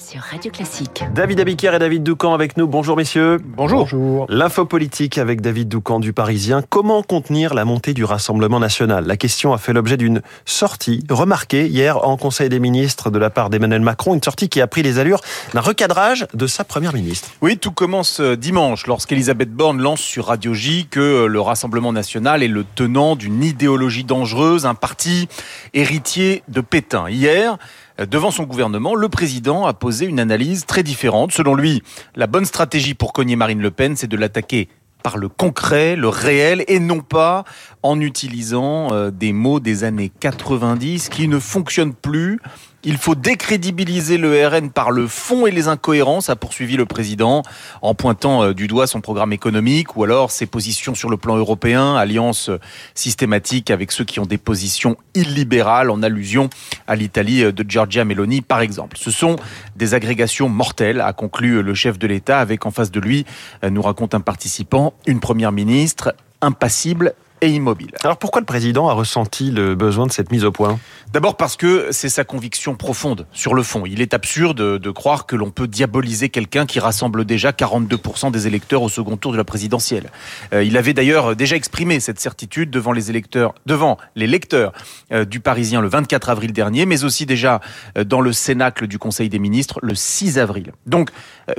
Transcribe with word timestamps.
sur 0.00 0.22
Radio 0.22 0.50
Classique. 0.50 1.04
David 1.14 1.40
Abiker 1.40 1.74
et 1.74 1.78
David 1.78 2.02
Doucan 2.02 2.32
avec 2.32 2.56
nous. 2.56 2.66
Bonjour 2.66 2.96
messieurs. 2.96 3.38
Bonjour. 3.44 3.80
Bonjour. 3.80 4.26
L'info 4.30 4.64
politique 4.64 5.18
avec 5.18 5.42
David 5.42 5.68
Doucan 5.68 6.00
du 6.00 6.14
Parisien. 6.14 6.62
Comment 6.68 7.02
contenir 7.02 7.52
la 7.52 7.66
montée 7.66 7.92
du 7.92 8.04
Rassemblement 8.04 8.60
national? 8.60 9.06
La 9.06 9.16
question 9.18 9.52
a 9.52 9.58
fait 9.58 9.74
l'objet 9.74 9.98
d'une 9.98 10.22
sortie 10.46 11.04
remarquée 11.10 11.66
hier 11.66 12.06
en 12.08 12.16
Conseil 12.16 12.48
des 12.48 12.60
ministres 12.60 13.10
de 13.10 13.18
la 13.18 13.28
part 13.28 13.50
d'Emmanuel 13.50 13.82
Macron. 13.82 14.14
Une 14.14 14.22
sortie 14.22 14.48
qui 14.48 14.62
a 14.62 14.66
pris 14.66 14.82
les 14.82 14.98
allures 14.98 15.20
d'un 15.52 15.60
recadrage 15.60 16.26
de 16.32 16.46
sa 16.46 16.64
première 16.64 16.94
ministre. 16.94 17.28
Oui, 17.42 17.58
tout 17.58 17.72
commence 17.72 18.20
euh, 18.20 18.36
dimanche 18.36 18.86
lorsqu'Elisabeth 18.86 19.52
Borne 19.52 19.82
lance 19.82 20.00
sur 20.00 20.26
Radio 20.26 20.54
J 20.54 20.86
que 20.90 21.00
euh, 21.00 21.26
le 21.26 21.40
Rassemblement 21.40 21.92
national 21.92 22.42
est 22.42 22.48
le 22.48 22.64
tenant 22.74 23.16
d'une 23.16 23.44
idéologie 23.44 24.04
dangereuse, 24.04 24.64
un 24.64 24.74
parti 24.74 25.28
héritier 25.74 26.42
de 26.48 26.62
Pétain. 26.62 27.10
Hier, 27.10 27.58
devant 28.06 28.30
son 28.30 28.44
gouvernement, 28.44 28.94
le 28.94 29.08
président 29.08 29.66
a 29.66 29.74
posé 29.74 30.06
une 30.06 30.20
analyse 30.20 30.66
très 30.66 30.82
différente. 30.82 31.32
Selon 31.32 31.54
lui, 31.54 31.82
la 32.16 32.26
bonne 32.26 32.44
stratégie 32.44 32.94
pour 32.94 33.12
cogner 33.12 33.36
Marine 33.36 33.60
Le 33.60 33.70
Pen, 33.70 33.96
c'est 33.96 34.06
de 34.06 34.16
l'attaquer 34.16 34.68
par 35.02 35.16
le 35.16 35.28
concret, 35.28 35.96
le 35.96 36.08
réel, 36.08 36.64
et 36.68 36.78
non 36.78 37.00
pas 37.00 37.44
en 37.82 38.00
utilisant 38.00 38.92
euh, 38.92 39.10
des 39.10 39.32
mots 39.32 39.60
des 39.60 39.84
années 39.84 40.10
90 40.20 41.08
qui 41.08 41.28
ne 41.28 41.38
fonctionnent 41.38 41.94
plus. 41.94 42.40
Il 42.82 42.96
faut 42.96 43.14
décrédibiliser 43.14 44.16
le 44.16 44.46
RN 44.46 44.70
par 44.70 44.90
le 44.90 45.06
fond 45.06 45.46
et 45.46 45.50
les 45.50 45.68
incohérences, 45.68 46.30
a 46.30 46.36
poursuivi 46.36 46.78
le 46.78 46.86
président 46.86 47.42
en 47.82 47.94
pointant 47.94 48.42
euh, 48.42 48.54
du 48.54 48.68
doigt 48.68 48.86
son 48.86 49.02
programme 49.02 49.34
économique 49.34 49.96
ou 49.96 50.04
alors 50.04 50.30
ses 50.30 50.46
positions 50.46 50.94
sur 50.94 51.10
le 51.10 51.18
plan 51.18 51.36
européen, 51.36 51.94
alliance 51.96 52.48
euh, 52.48 52.58
systématique 52.94 53.70
avec 53.70 53.92
ceux 53.92 54.04
qui 54.04 54.18
ont 54.18 54.24
des 54.24 54.38
positions 54.38 54.96
illibérales 55.14 55.90
en 55.90 56.02
allusion 56.02 56.48
à 56.86 56.96
l'Italie 56.96 57.52
de 57.52 57.64
Giorgia 57.68 58.06
Meloni 58.06 58.40
par 58.40 58.62
exemple. 58.62 58.96
Ce 58.98 59.10
sont 59.10 59.36
des 59.76 59.92
agrégations 59.92 60.48
mortelles, 60.48 61.02
a 61.02 61.12
conclu 61.12 61.62
le 61.62 61.74
chef 61.74 61.98
de 61.98 62.06
l'État 62.06 62.40
avec 62.40 62.64
en 62.64 62.70
face 62.70 62.90
de 62.90 63.00
lui, 63.00 63.26
nous 63.68 63.82
raconte 63.82 64.14
un 64.14 64.20
participant, 64.20 64.94
une 65.06 65.20
première 65.20 65.52
ministre 65.52 66.14
impassible 66.40 67.14
et 67.40 67.48
immobile. 67.48 67.92
Alors 68.04 68.16
pourquoi 68.16 68.40
le 68.40 68.46
président 68.46 68.88
a 68.88 68.92
ressenti 68.92 69.50
le 69.50 69.74
besoin 69.74 70.06
de 70.06 70.12
cette 70.12 70.30
mise 70.30 70.44
au 70.44 70.52
point? 70.52 70.78
D'abord 71.12 71.36
parce 71.36 71.56
que 71.56 71.88
c'est 71.90 72.08
sa 72.08 72.22
conviction 72.22 72.76
profonde 72.76 73.26
sur 73.32 73.54
le 73.54 73.62
fond. 73.62 73.84
Il 73.84 74.00
est 74.00 74.14
absurde 74.14 74.78
de 74.78 74.90
croire 74.90 75.26
que 75.26 75.34
l'on 75.34 75.50
peut 75.50 75.66
diaboliser 75.66 76.28
quelqu'un 76.28 76.66
qui 76.66 76.78
rassemble 76.78 77.24
déjà 77.24 77.50
42% 77.50 78.30
des 78.30 78.46
électeurs 78.46 78.82
au 78.82 78.88
second 78.88 79.16
tour 79.16 79.32
de 79.32 79.36
la 79.36 79.44
présidentielle. 79.44 80.10
Euh, 80.52 80.62
il 80.62 80.76
avait 80.76 80.92
d'ailleurs 80.92 81.34
déjà 81.34 81.56
exprimé 81.56 81.98
cette 81.98 82.20
certitude 82.20 82.70
devant 82.70 82.92
les 82.92 83.10
électeurs, 83.10 83.54
devant 83.66 83.98
les 84.14 84.26
lecteurs 84.26 84.72
euh, 85.12 85.24
du 85.24 85.40
Parisien 85.40 85.80
le 85.80 85.88
24 85.88 86.28
avril 86.30 86.52
dernier, 86.52 86.86
mais 86.86 87.02
aussi 87.02 87.26
déjà 87.26 87.60
euh, 87.98 88.04
dans 88.04 88.20
le 88.20 88.32
Cénacle 88.32 88.86
du 88.86 88.98
Conseil 88.98 89.28
des 89.28 89.38
ministres 89.38 89.80
le 89.82 89.94
6 89.94 90.38
avril. 90.38 90.72
Donc, 90.86 91.10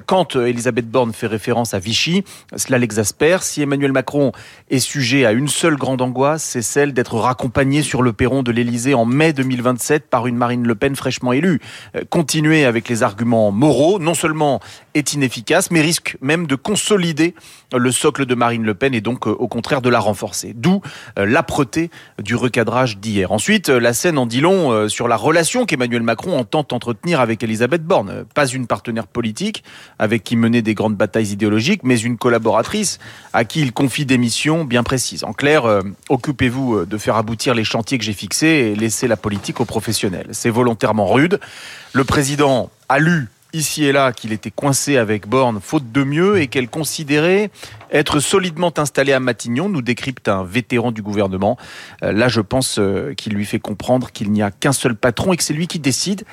quand 0.05 0.37
Elisabeth 0.37 0.89
Borne 0.89 1.11
fait 1.11 1.27
référence 1.27 1.73
à 1.73 1.79
Vichy, 1.79 2.23
cela 2.55 2.77
l'exaspère. 2.77 3.43
Si 3.43 3.61
Emmanuel 3.61 3.91
Macron 3.91 4.31
est 4.69 4.79
sujet 4.79 5.25
à 5.25 5.33
une 5.33 5.49
seule 5.49 5.70
grande 5.75 6.01
angoisse, 6.01 6.43
c'est 6.43 6.61
celle 6.61 6.93
d'être 6.93 7.15
raccompagné 7.15 7.81
sur 7.81 8.01
le 8.01 8.13
perron 8.13 8.43
de 8.43 8.51
l'Élysée 8.51 8.93
en 8.93 9.05
mai 9.05 9.33
2027 9.33 10.09
par 10.09 10.27
une 10.27 10.35
Marine 10.35 10.65
Le 10.65 10.75
Pen 10.75 10.95
fraîchement 10.95 11.33
élue. 11.33 11.59
Euh, 11.95 12.01
continuer 12.09 12.65
avec 12.65 12.89
les 12.89 13.03
arguments 13.03 13.51
moraux, 13.51 13.99
non 13.99 14.13
seulement 14.13 14.59
est 14.93 15.13
inefficace, 15.13 15.71
mais 15.71 15.81
risque 15.81 16.17
même 16.21 16.47
de 16.47 16.55
consolider 16.55 17.35
le 17.73 17.91
socle 17.91 18.25
de 18.25 18.35
Marine 18.35 18.63
Le 18.63 18.73
Pen 18.73 18.93
et 18.93 19.01
donc 19.01 19.27
euh, 19.27 19.31
au 19.31 19.47
contraire 19.47 19.81
de 19.81 19.89
la 19.89 19.99
renforcer. 19.99 20.53
D'où 20.55 20.81
euh, 21.17 21.25
l'âpreté 21.25 21.89
du 22.21 22.35
recadrage 22.35 22.97
d'hier. 22.97 23.31
Ensuite, 23.31 23.69
la 23.69 23.93
scène 23.93 24.17
en 24.17 24.25
dit 24.25 24.41
long 24.41 24.89
sur 24.89 25.07
la 25.07 25.15
relation 25.15 25.65
qu'Emmanuel 25.65 26.03
Macron 26.03 26.37
entend 26.37 26.65
entretenir 26.71 27.19
avec 27.19 27.43
Elisabeth 27.43 27.83
Borne. 27.83 28.25
Pas 28.33 28.47
une 28.47 28.67
partenaire 28.67 29.07
politique 29.07 29.63
avec 29.99 30.23
qui 30.23 30.35
mener 30.35 30.61
des 30.61 30.73
grandes 30.73 30.95
batailles 30.95 31.31
idéologiques, 31.31 31.81
mais 31.83 31.99
une 31.99 32.17
collaboratrice 32.17 32.99
à 33.33 33.45
qui 33.45 33.61
il 33.61 33.73
confie 33.73 34.05
des 34.05 34.17
missions 34.17 34.65
bien 34.65 34.83
précises. 34.83 35.23
En 35.23 35.33
clair, 35.33 35.60
euh, 35.65 35.81
occupez-vous 36.09 36.75
euh, 36.75 36.85
de 36.85 36.97
faire 36.97 37.15
aboutir 37.15 37.53
les 37.53 37.63
chantiers 37.63 37.97
que 37.97 38.03
j'ai 38.03 38.13
fixés 38.13 38.47
et 38.47 38.75
laissez 38.75 39.07
la 39.07 39.17
politique 39.17 39.59
aux 39.59 39.65
professionnels. 39.65 40.27
C'est 40.31 40.49
volontairement 40.49 41.07
rude. 41.07 41.39
Le 41.93 42.03
président 42.03 42.69
a 42.89 42.99
lu 42.99 43.29
ici 43.53 43.85
et 43.85 43.91
là 43.91 44.11
qu'il 44.13 44.31
était 44.31 44.51
coincé 44.51 44.97
avec 44.97 45.27
Borne 45.27 45.59
faute 45.61 45.91
de 45.91 46.03
mieux 46.03 46.39
et 46.39 46.47
qu'elle 46.47 46.69
considérait 46.69 47.51
être 47.91 48.19
solidement 48.19 48.73
installée 48.77 49.13
à 49.13 49.19
Matignon, 49.19 49.69
nous 49.69 49.81
décrypte 49.81 50.27
un 50.27 50.43
vétéran 50.43 50.91
du 50.91 51.01
gouvernement. 51.01 51.57
Euh, 52.03 52.11
là, 52.11 52.27
je 52.27 52.41
pense 52.41 52.79
qu'il 53.17 53.33
lui 53.33 53.45
fait 53.45 53.59
comprendre 53.59 54.11
qu'il 54.11 54.31
n'y 54.31 54.41
a 54.41 54.51
qu'un 54.51 54.73
seul 54.73 54.95
patron 54.95 55.33
et 55.33 55.37
que 55.37 55.43
c'est 55.43 55.53
lui 55.53 55.67
qui 55.67 55.79
décide. 55.79 56.23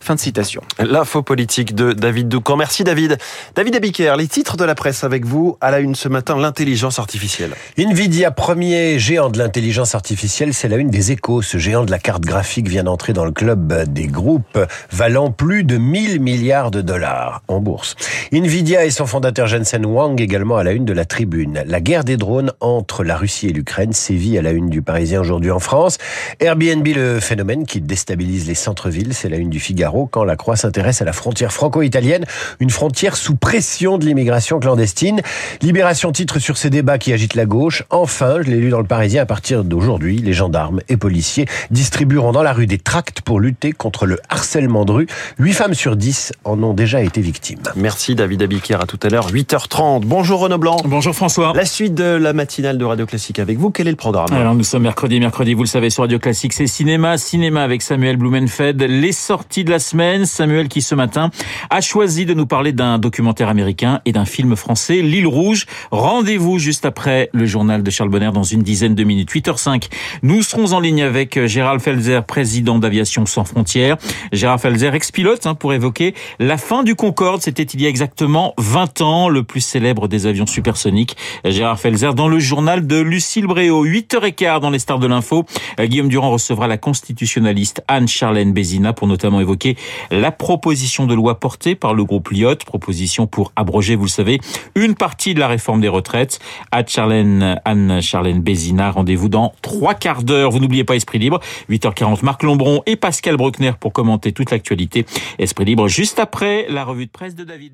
Fin 0.00 0.14
de 0.14 0.20
citation. 0.20 0.62
L'info 0.78 1.22
politique 1.22 1.74
de 1.74 1.92
David 1.92 2.28
Doucan. 2.28 2.56
Merci 2.56 2.84
David. 2.84 3.18
David 3.54 3.76
Abiker, 3.76 4.14
les 4.16 4.28
titres 4.28 4.56
de 4.56 4.64
la 4.64 4.74
presse 4.74 5.04
avec 5.04 5.24
vous 5.24 5.56
à 5.60 5.70
la 5.70 5.80
une 5.80 5.94
ce 5.94 6.08
matin, 6.08 6.36
l'intelligence 6.36 6.98
artificielle. 6.98 7.52
Nvidia, 7.78 8.30
premier 8.30 8.98
géant 8.98 9.30
de 9.30 9.38
l'intelligence 9.38 9.94
artificielle, 9.94 10.54
c'est 10.54 10.68
la 10.68 10.76
une 10.76 10.90
des 10.90 11.12
échos. 11.12 11.42
Ce 11.42 11.58
géant 11.58 11.84
de 11.84 11.90
la 11.90 11.98
carte 11.98 12.22
graphique 12.22 12.68
vient 12.68 12.84
d'entrer 12.84 13.14
dans 13.14 13.24
le 13.24 13.32
club 13.32 13.84
des 13.90 14.06
groupes 14.06 14.58
valant 14.92 15.30
plus 15.30 15.64
de 15.64 15.76
1000 15.76 16.20
milliards 16.20 16.70
de 16.70 16.82
dollars 16.82 17.42
en 17.48 17.60
bourse. 17.60 17.96
Nvidia 18.32 18.84
et 18.84 18.90
son 18.90 19.06
fondateur 19.06 19.46
Jensen 19.46 19.84
Wang 19.86 20.20
également 20.20 20.56
à 20.56 20.64
la 20.64 20.72
une 20.72 20.84
de 20.84 20.92
la 20.96 21.04
tribune. 21.04 21.62
La 21.66 21.80
guerre 21.80 22.04
des 22.04 22.16
drones 22.16 22.52
entre 22.60 23.04
la 23.04 23.16
Russie 23.16 23.48
et 23.48 23.52
l'Ukraine 23.52 23.92
sévit 23.92 24.38
à 24.38 24.42
la 24.42 24.50
une 24.50 24.70
du 24.70 24.82
Parisien 24.82 25.20
aujourd'hui 25.20 25.50
en 25.50 25.60
France. 25.60 25.98
Airbnb, 26.40 26.86
le 26.86 27.20
phénomène 27.20 27.66
qui 27.66 27.80
déstabilise 27.80 28.48
les 28.48 28.54
centres-villes, 28.54 29.12
c'est 29.12 29.28
la 29.28 29.36
une 29.36 29.50
du 29.50 29.60
Figaro 29.60 30.06
quand 30.06 30.24
la 30.24 30.36
Croix 30.36 30.56
s'intéresse 30.56 31.02
à 31.02 31.04
la 31.04 31.12
frontière 31.12 31.52
franco-italienne, 31.52 32.24
une 32.60 32.70
frontière 32.70 33.16
sous 33.16 33.36
pression 33.36 33.98
de 33.98 34.06
l'immigration 34.06 34.58
clandestine. 34.58 35.20
Libération 35.60 36.12
titre 36.12 36.38
sur 36.38 36.56
ces 36.56 36.70
débats 36.70 36.98
qui 36.98 37.12
agitent 37.12 37.34
la 37.34 37.46
gauche. 37.46 37.84
Enfin, 37.90 38.38
je 38.40 38.50
l'ai 38.50 38.56
lu 38.56 38.70
dans 38.70 38.80
le 38.80 38.86
Parisien, 38.86 39.22
à 39.22 39.26
partir 39.26 39.64
d'aujourd'hui, 39.64 40.18
les 40.18 40.32
gendarmes 40.32 40.80
et 40.88 40.96
policiers 40.96 41.44
distribueront 41.70 42.32
dans 42.32 42.42
la 42.42 42.54
rue 42.54 42.66
des 42.66 42.78
tracts 42.78 43.20
pour 43.20 43.38
lutter 43.38 43.72
contre 43.72 44.06
le 44.06 44.18
harcèlement 44.30 44.86
de 44.86 44.92
rue. 44.92 45.06
8 45.38 45.52
femmes 45.52 45.74
sur 45.74 45.96
10 45.96 46.32
en 46.44 46.62
ont 46.62 46.72
déjà 46.72 47.02
été 47.02 47.20
victimes. 47.20 47.60
Merci 47.76 48.14
David 48.14 48.42
Abiquière, 48.42 48.80
à 48.80 48.86
tout 48.86 48.98
à 49.02 49.08
l'heure, 49.10 49.30
8h30. 49.30 50.00
Bonjour 50.06 50.40
Renaud 50.40 50.56
Blanc. 50.56 50.78
Bonjour 50.88 51.16
François. 51.16 51.52
La 51.52 51.64
suite 51.64 51.94
de 51.94 52.04
la 52.04 52.32
matinale 52.32 52.78
de 52.78 52.84
Radio 52.84 53.06
Classique 53.06 53.40
avec 53.40 53.58
vous, 53.58 53.70
quel 53.70 53.88
est 53.88 53.90
le 53.90 53.96
programme 53.96 54.28
Alors 54.30 54.54
nous 54.54 54.62
sommes 54.62 54.84
mercredi, 54.84 55.18
mercredi, 55.18 55.52
vous 55.52 55.64
le 55.64 55.68
savez 55.68 55.90
sur 55.90 56.04
Radio 56.04 56.20
Classique, 56.20 56.52
c'est 56.52 56.68
cinéma, 56.68 57.18
cinéma 57.18 57.64
avec 57.64 57.82
Samuel 57.82 58.16
Blumenfeld, 58.16 58.80
les 58.80 59.10
sorties 59.10 59.64
de 59.64 59.70
la 59.70 59.80
semaine. 59.80 60.26
Samuel 60.26 60.68
qui 60.68 60.82
ce 60.82 60.94
matin 60.94 61.30
a 61.70 61.80
choisi 61.80 62.24
de 62.24 62.34
nous 62.34 62.46
parler 62.46 62.72
d'un 62.72 62.98
documentaire 62.98 63.48
américain 63.48 64.00
et 64.04 64.12
d'un 64.12 64.24
film 64.24 64.54
français, 64.54 65.02
L'île 65.02 65.26
rouge. 65.26 65.66
Rendez-vous 65.90 66.60
juste 66.60 66.84
après 66.84 67.30
le 67.32 67.46
journal 67.46 67.82
de 67.82 67.90
Charles 67.90 68.10
Bonner 68.10 68.30
dans 68.32 68.44
une 68.44 68.62
dizaine 68.62 68.94
de 68.94 69.02
minutes. 69.02 69.32
8h05. 69.32 69.88
Nous 70.22 70.42
serons 70.42 70.72
en 70.72 70.78
ligne 70.78 71.02
avec 71.02 71.46
Gérald 71.46 71.80
Felzer, 71.80 72.24
président 72.24 72.78
d'Aviation 72.78 73.26
sans 73.26 73.44
frontières. 73.44 73.96
Gérald 74.32 74.60
Felzer, 74.60 74.94
ex-pilote, 74.94 75.46
hein, 75.46 75.56
pour 75.56 75.72
évoquer 75.72 76.14
la 76.38 76.56
fin 76.56 76.84
du 76.84 76.94
Concorde. 76.94 77.42
C'était 77.42 77.64
il 77.64 77.82
y 77.82 77.86
a 77.86 77.88
exactement 77.88 78.54
20 78.58 79.00
ans, 79.00 79.28
le 79.28 79.42
plus 79.42 79.60
célèbre 79.60 80.06
des 80.06 80.26
avions 80.26 80.46
supersoniques. 80.76 81.16
Gérard 81.44 81.80
Felzer 81.80 82.14
dans 82.14 82.28
le 82.28 82.38
journal 82.38 82.86
de 82.86 83.00
Lucille 83.00 83.46
Bréau. 83.46 83.86
8h15 83.86 84.60
dans 84.60 84.70
les 84.70 84.78
stars 84.78 84.98
de 84.98 85.06
l'info. 85.06 85.46
Guillaume 85.80 86.08
Durand 86.08 86.30
recevra 86.30 86.66
la 86.66 86.76
constitutionnaliste 86.76 87.82
Anne-Charlène 87.88 88.52
Bézina 88.52 88.92
pour 88.92 89.08
notamment 89.08 89.40
évoquer 89.40 89.76
la 90.10 90.30
proposition 90.32 91.06
de 91.06 91.14
loi 91.14 91.40
portée 91.40 91.74
par 91.74 91.94
le 91.94 92.04
groupe 92.04 92.28
Lyot, 92.30 92.56
proposition 92.66 93.26
pour 93.26 93.52
abroger, 93.56 93.96
vous 93.96 94.04
le 94.04 94.10
savez, 94.10 94.38
une 94.74 94.94
partie 94.94 95.32
de 95.32 95.40
la 95.40 95.48
réforme 95.48 95.80
des 95.80 95.88
retraites. 95.88 96.40
Anne-Charlène 96.70 98.40
Bézina, 98.40 98.90
rendez-vous 98.90 99.28
dans 99.28 99.54
trois 99.62 99.94
quarts 99.94 100.22
d'heure. 100.22 100.50
Vous 100.50 100.60
n'oubliez 100.60 100.84
pas 100.84 100.96
Esprit 100.96 101.18
Libre, 101.18 101.40
8h40, 101.70 102.22
Marc 102.22 102.42
Lombron 102.42 102.82
et 102.86 102.96
Pascal 102.96 103.36
Bruckner 103.36 103.72
pour 103.80 103.92
commenter 103.92 104.32
toute 104.32 104.50
l'actualité. 104.50 105.06
Esprit 105.38 105.64
Libre 105.64 105.88
juste 105.88 106.18
après 106.18 106.66
la 106.68 106.84
revue 106.84 107.06
de 107.06 107.10
presse 107.10 107.34
de 107.34 107.44
David. 107.44 107.72